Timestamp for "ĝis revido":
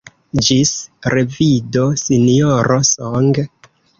0.45-1.85